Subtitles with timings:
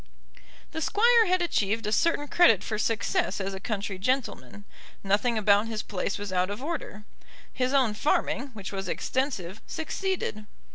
[0.71, 4.63] The Squire had achieved a certain credit for success as a country gentleman.
[5.03, 7.03] Nothing about his place was out of order.
[7.53, 10.47] His own farming, which was extensive, succeeded.